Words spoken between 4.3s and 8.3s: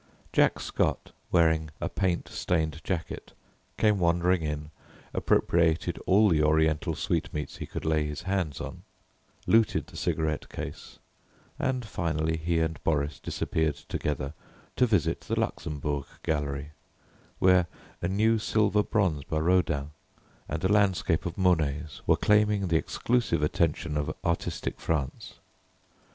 in, appropriated all the Oriental sweetmeats he could lay his